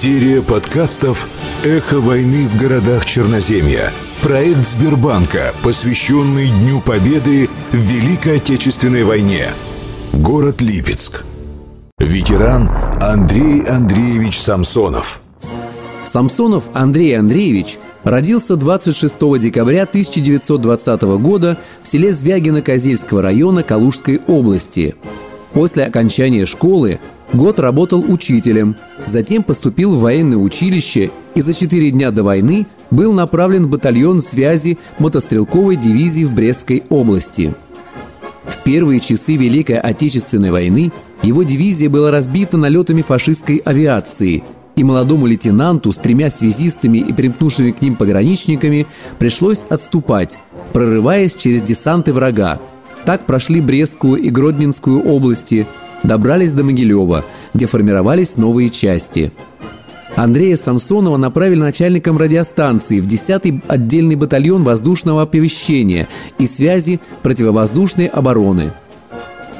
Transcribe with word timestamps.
Серия 0.00 0.42
подкастов 0.42 1.28
«Эхо 1.64 1.98
войны 1.98 2.46
в 2.46 2.56
городах 2.56 3.04
Черноземья». 3.04 3.92
Проект 4.22 4.64
Сбербанка, 4.64 5.52
посвященный 5.64 6.50
Дню 6.50 6.80
Победы 6.80 7.48
в 7.72 7.76
Великой 7.76 8.36
Отечественной 8.36 9.02
войне. 9.02 9.48
Город 10.12 10.62
Липецк. 10.62 11.24
Ветеран 11.98 12.70
Андрей 13.02 13.62
Андреевич 13.62 14.38
Самсонов. 14.38 15.20
Самсонов 16.04 16.70
Андрей 16.74 17.18
Андреевич 17.18 17.78
родился 18.04 18.54
26 18.54 19.18
декабря 19.40 19.82
1920 19.82 21.02
года 21.18 21.58
в 21.82 21.88
селе 21.88 22.12
Звягино 22.12 22.62
Козельского 22.62 23.20
района 23.20 23.64
Калужской 23.64 24.20
области. 24.28 24.94
После 25.54 25.82
окончания 25.82 26.46
школы 26.46 27.00
год 27.32 27.60
работал 27.60 28.04
учителем, 28.06 28.76
затем 29.06 29.42
поступил 29.42 29.94
в 29.94 30.00
военное 30.00 30.38
училище 30.38 31.10
и 31.34 31.40
за 31.40 31.52
четыре 31.52 31.90
дня 31.90 32.10
до 32.10 32.22
войны 32.22 32.66
был 32.90 33.12
направлен 33.12 33.64
в 33.64 33.68
батальон 33.68 34.20
связи 34.20 34.78
мотострелковой 34.98 35.76
дивизии 35.76 36.24
в 36.24 36.32
Брестской 36.32 36.82
области. 36.88 37.54
В 38.48 38.62
первые 38.64 39.00
часы 39.00 39.36
Великой 39.36 39.78
Отечественной 39.78 40.50
войны 40.50 40.90
его 41.22 41.42
дивизия 41.42 41.90
была 41.90 42.10
разбита 42.10 42.56
налетами 42.56 43.02
фашистской 43.02 43.56
авиации– 43.64 44.42
и 44.78 44.84
молодому 44.84 45.26
лейтенанту 45.26 45.92
с 45.92 45.98
тремя 45.98 46.30
связистами 46.30 46.98
и 46.98 47.12
примкнувшими 47.12 47.72
к 47.72 47.82
ним 47.82 47.96
пограничниками 47.96 48.86
пришлось 49.18 49.64
отступать, 49.68 50.38
прорываясь 50.72 51.34
через 51.34 51.62
десанты 51.62 52.12
врага. 52.12 52.60
Так 53.04 53.26
прошли 53.26 53.60
Брестскую 53.60 54.22
и 54.22 54.30
Гродненскую 54.30 55.02
области, 55.02 55.66
добрались 56.08 56.52
до 56.52 56.64
Могилева, 56.64 57.24
где 57.54 57.66
формировались 57.66 58.36
новые 58.36 58.70
части. 58.70 59.30
Андрея 60.16 60.56
Самсонова 60.56 61.16
направили 61.16 61.60
начальником 61.60 62.18
радиостанции 62.18 62.98
в 62.98 63.06
10-й 63.06 63.62
отдельный 63.68 64.16
батальон 64.16 64.64
воздушного 64.64 65.22
оповещения 65.22 66.08
и 66.40 66.46
связи 66.46 66.98
противовоздушной 67.22 68.06
обороны– 68.06 68.72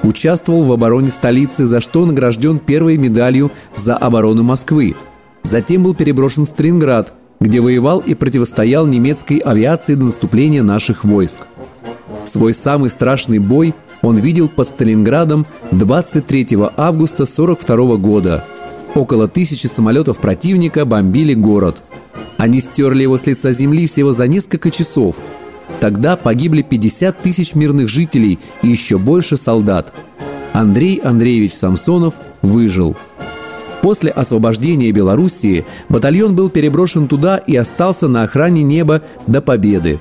Участвовал 0.04 0.62
в 0.62 0.72
обороне 0.72 1.08
столицы, 1.08 1.66
за 1.66 1.80
что 1.80 2.06
награжден 2.06 2.60
первой 2.60 2.96
медалью 2.96 3.50
за 3.74 3.96
оборону 3.96 4.44
Москвы– 4.44 4.94
Затем 5.48 5.82
был 5.82 5.94
переброшен 5.94 6.44
в 6.44 6.48
Сталинград, 6.48 7.14
где 7.40 7.60
воевал 7.60 8.00
и 8.00 8.14
противостоял 8.14 8.86
немецкой 8.86 9.38
авиации 9.38 9.94
до 9.94 10.04
наступления 10.04 10.62
наших 10.62 11.04
войск. 11.04 11.46
Свой 12.24 12.52
самый 12.52 12.90
страшный 12.90 13.38
бой 13.38 13.74
он 14.02 14.16
видел 14.16 14.48
под 14.48 14.68
Сталинградом 14.68 15.46
23 15.72 16.58
августа 16.76 17.24
1942 17.24 17.96
года. 17.96 18.44
Около 18.94 19.28
тысячи 19.28 19.66
самолетов 19.66 20.18
противника 20.18 20.84
бомбили 20.84 21.34
город. 21.34 21.82
Они 22.36 22.60
стерли 22.60 23.02
его 23.02 23.16
с 23.16 23.26
лица 23.26 23.52
земли 23.52 23.86
всего 23.86 24.12
за 24.12 24.26
несколько 24.26 24.70
часов. 24.70 25.16
Тогда 25.80 26.16
погибли 26.16 26.62
50 26.62 27.20
тысяч 27.20 27.54
мирных 27.54 27.88
жителей 27.88 28.38
и 28.62 28.68
еще 28.68 28.98
больше 28.98 29.36
солдат. 29.36 29.92
Андрей 30.52 31.00
Андреевич 31.02 31.52
Самсонов 31.52 32.14
выжил– 32.42 32.96
После 33.82 34.10
освобождения 34.10 34.90
Белоруссии 34.92 35.64
батальон 35.88 36.34
был 36.34 36.50
переброшен 36.50 37.08
туда 37.08 37.38
и 37.38 37.56
остался 37.56 38.08
на 38.08 38.22
охране 38.22 38.62
неба 38.62 39.02
до 39.26 39.40
победы. 39.40 40.00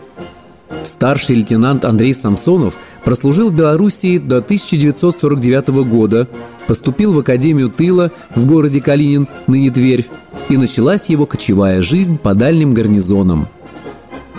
Старший 0.87 1.35
лейтенант 1.35 1.83
Андрей 1.83 2.13
Самсонов 2.13 2.77
прослужил 3.03 3.49
в 3.49 3.53
Белоруссии 3.53 4.17
до 4.17 4.37
1949 4.37 5.67
года, 5.85 6.29
поступил 6.65 7.13
в 7.13 7.19
Академию 7.19 7.69
тыла 7.69 8.11
в 8.33 8.45
городе 8.45 8.81
Калинин, 8.81 9.27
ныне 9.47 9.69
Тверь, 9.69 10.05
и 10.49 10.55
началась 10.55 11.09
его 11.09 11.25
кочевая 11.25 11.81
жизнь 11.81 12.17
по 12.17 12.33
дальним 12.33 12.73
гарнизонам. 12.73 13.49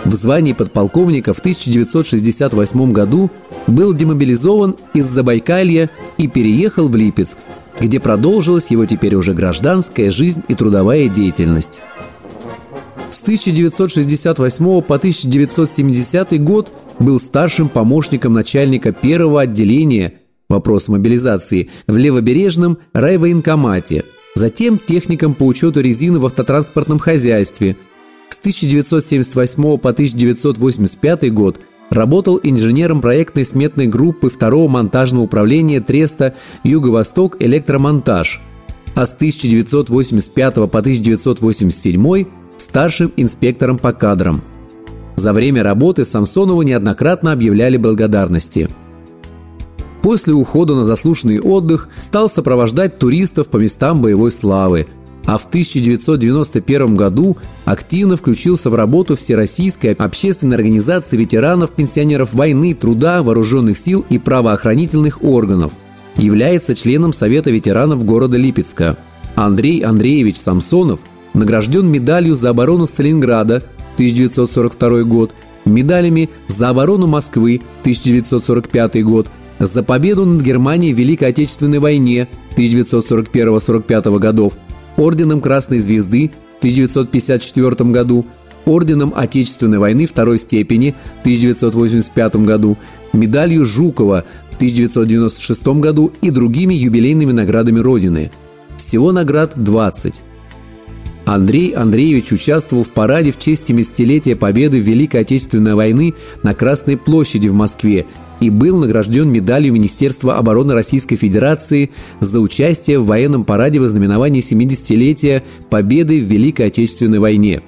В 0.03 0.15
звании 0.15 0.53
подполковника 0.53 1.33
в 1.33 1.39
1968 1.39 2.91
году 2.91 3.29
был 3.67 3.93
демобилизован 3.93 4.75
из 4.95 5.05
Забайкалья 5.05 5.91
и 6.17 6.27
переехал 6.27 6.89
в 6.89 6.95
Липецк, 6.95 7.37
где 7.79 7.99
продолжилась 7.99 8.71
его 8.71 8.85
теперь 8.85 9.13
уже 9.13 9.33
гражданская 9.33 10.09
жизнь 10.09 10.41
и 10.47 10.55
трудовая 10.55 11.09
деятельность. 11.09 11.81
С 13.09 13.23
1968 13.23 14.81
по 14.81 14.95
1970 14.95 16.43
год 16.43 16.71
был 16.99 17.19
старшим 17.19 17.67
помощником 17.67 18.33
начальника 18.33 18.91
первого 18.91 19.41
отделения 19.41 20.13
вопрос 20.47 20.89
мобилизации 20.89 21.69
в 21.87 21.97
Левобережном 21.97 22.77
райвоенкомате, 22.93 24.05
затем 24.35 24.77
техником 24.77 25.33
по 25.33 25.43
учету 25.43 25.81
резины 25.81 26.19
в 26.19 26.25
автотранспортном 26.25 26.99
хозяйстве. 26.99 27.77
С 28.29 28.39
1978 28.39 29.77
по 29.77 29.89
1985 29.89 31.33
год 31.33 31.59
Работал 31.89 32.39
инженером 32.43 33.01
проектной 33.01 33.43
сметной 33.43 33.87
группы 33.87 34.29
второго 34.29 34.67
монтажного 34.67 35.23
управления 35.23 35.81
Треста 35.81 36.35
«Юго-Восток 36.63 37.37
Электромонтаж», 37.39 38.41
а 38.95 39.05
с 39.05 39.15
1985 39.15 40.55
по 40.69 40.79
1987 40.79 42.25
старшим 42.61 43.11
инспектором 43.17 43.77
по 43.77 43.93
кадрам. 43.93 44.43
За 45.15 45.33
время 45.33 45.63
работы 45.63 46.05
Самсонову 46.05 46.61
неоднократно 46.61 47.31
объявляли 47.31 47.77
благодарности. 47.77 48.69
После 50.01 50.33
ухода 50.33 50.75
на 50.75 50.85
заслуженный 50.85 51.41
отдых 51.41 51.89
стал 51.99 52.29
сопровождать 52.29 52.97
туристов 52.97 53.49
по 53.49 53.57
местам 53.57 54.01
боевой 54.01 54.31
славы– 54.31 54.87
а 55.29 55.37
в 55.37 55.45
1991 55.45 56.95
году 56.95 57.37
активно 57.63 58.15
включился 58.15 58.71
в 58.71 58.73
работу 58.73 59.15
Всероссийской 59.15 59.93
общественной 59.93 60.55
организации 60.55 61.17
ветеранов, 61.17 61.69
пенсионеров 61.71 62.33
войны, 62.33 62.73
труда, 62.73 63.21
вооруженных 63.21 63.77
сил 63.77 64.03
и 64.09 64.17
правоохранительных 64.17 65.23
органов. 65.23 65.73
Является 66.15 66.73
членом 66.73 67.13
Совета 67.13 67.51
ветеранов 67.51 68.03
города 68.05 68.37
Липецка. 68.37 68.97
Андрей 69.35 69.81
Андреевич 69.81 70.35
Самсонов 70.37 71.01
награжден 71.39 71.87
медалью 71.87 72.35
за 72.35 72.51
оборону 72.51 72.85
Сталинграда 72.85 73.63
1942 73.95 75.03
год, 75.03 75.33
медалями 75.65 76.29
за 76.47 76.69
оборону 76.69 77.07
Москвы 77.07 77.61
1945 77.81 79.03
год, 79.03 79.31
за 79.59 79.83
победу 79.83 80.25
над 80.25 80.41
Германией 80.41 80.93
в 80.93 80.97
Великой 80.97 81.29
Отечественной 81.29 81.79
войне 81.79 82.27
1941-45 82.55 84.19
годов– 84.19 84.53
орденом 84.99 85.41
Красной 85.41 85.79
Звезды 85.79 86.31
в 86.55 86.57
1954 86.59 87.89
году, 87.91 88.25
орденом 88.65 89.13
Отечественной 89.15 89.79
войны 89.79 90.05
второй 90.05 90.37
степени 90.37 90.95
в 91.17 91.21
1985 91.21 92.35
году, 92.37 92.77
медалью 93.13 93.65
Жукова 93.65 94.25
в 94.51 94.55
1996 94.55 95.67
году 95.79 96.11
и 96.21 96.29
другими 96.29 96.73
юбилейными 96.73 97.31
наградами 97.31 97.79
Родины. 97.79 98.31
Всего 98.77 99.11
наград 99.11 99.53
20. 99.55 100.23
Андрей 101.29 101.73
Андреевич 101.73 102.31
участвовал 102.31 102.81
в 102.81 102.89
параде 102.89 103.31
в 103.31 103.37
честь 103.37 103.69
70-летия 103.69 104.35
победы 104.35 104.79
в 104.79 104.83
Великой 104.83 105.21
Отечественной 105.21 105.75
войны 105.75 106.15
на 106.41 106.55
Красной 106.55 106.97
площади 106.97 107.49
в 107.49 107.53
Москве 107.53 108.07
и 108.39 108.49
был 108.49 108.77
награжден 108.77 109.29
медалью 109.29 109.73
Министерства 109.73 110.37
обороны 110.37 110.73
Российской 110.73 111.17
Федерации 111.17 111.91
за 112.19 112.39
участие 112.39 112.97
в 112.97 113.05
военном 113.05 113.45
параде 113.45 113.79
в 113.79 113.87
знаменовании 113.87 114.41
70-летия 114.41 115.43
Победы 115.69 116.19
в 116.19 116.23
Великой 116.23 116.65
Отечественной 116.65 117.19
войне. 117.19 117.61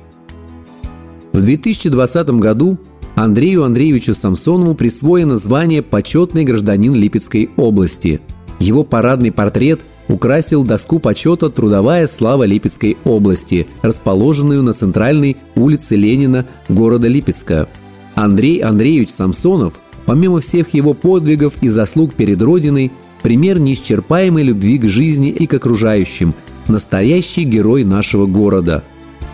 В 1.31 1.39
2020 1.39 2.29
году 2.39 2.79
Андрею 3.15 3.63
Андреевичу 3.63 4.15
Самсонову 4.15 4.73
присвоено 4.73 5.37
звание 5.37 5.83
«Почетный 5.83 6.45
гражданин 6.45 6.95
Липецкой 6.95 7.51
области». 7.57 8.21
Его 8.59 8.83
парадный 8.83 9.31
портрет 9.31 9.85
украсил 10.11 10.63
доску 10.63 10.99
почета 10.99 11.49
«Трудовая 11.49 12.05
слава 12.05 12.43
Липецкой 12.43 12.97
области», 13.05 13.67
расположенную 13.81 14.61
на 14.61 14.73
центральной 14.73 15.37
улице 15.55 15.95
Ленина 15.95 16.45
города 16.69 17.07
Липецка. 17.07 17.67
Андрей 18.15 18.59
Андреевич 18.59 19.09
Самсонов– 19.09 19.79
Помимо 20.05 20.39
всех 20.39 20.73
его 20.73 20.93
подвигов 20.93 21.53
и 21.61 21.69
заслуг 21.69 22.13
перед 22.13 22.41
Родиной, 22.41 22.91
пример 23.21 23.59
неисчерпаемой 23.59 24.43
любви 24.43 24.77
к 24.77 24.85
жизни 24.85 25.29
и 25.29 25.47
к 25.47 25.53
окружающим, 25.53 26.33
настоящий 26.67 27.43
герой 27.43 27.83
нашего 27.83 28.25
города. 28.25 28.83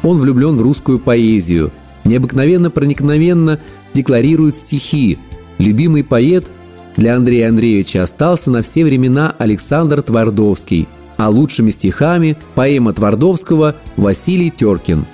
Он 0.03 0.19
влюблен 0.19 0.57
в 0.57 0.61
русскую 0.61 0.99
поэзию, 0.99 1.71
необыкновенно 2.03 2.69
проникновенно 2.69 3.59
декларирует 3.93 4.55
стихи. 4.55 5.17
Любимый 5.57 6.03
поэт 6.03 6.51
для 6.97 7.15
Андрея 7.15 7.49
Андреевича 7.49 8.03
остался 8.03 8.51
на 8.51 8.61
все 8.61 8.83
времена 8.83 9.33
Александр 9.37 10.01
Твардовский, 10.01 10.87
а 11.15 11.29
лучшими 11.29 11.69
стихами 11.69 12.37
поэма 12.55 12.93
Твардовского 12.93 13.75
Василий 13.95 14.49
Теркин. 14.49 15.05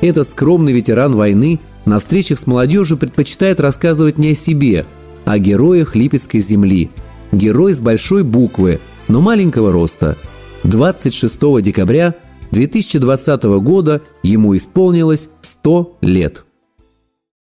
Этот 0.00 0.28
скромный 0.28 0.72
ветеран 0.72 1.14
войны– 1.14 1.58
на 1.86 2.00
встречах 2.00 2.38
с 2.38 2.46
молодежью 2.48 2.98
предпочитает 2.98 3.60
рассказывать 3.60 4.18
не 4.18 4.32
о 4.32 4.34
себе, 4.34 4.84
а 5.24 5.34
о 5.34 5.38
героях 5.38 5.94
Липецкой 5.94 6.40
земли. 6.40 6.90
Герой 7.32 7.72
с 7.72 7.80
большой 7.80 8.24
буквы, 8.24 8.80
но 9.08 9.20
маленького 9.20 9.72
роста. 9.72 10.16
26 10.64 11.62
декабря 11.62 12.14
2020 12.50 13.44
года 13.60 14.02
ему 14.24 14.56
исполнилось 14.56 15.30
100 15.40 15.96
лет. 16.00 16.45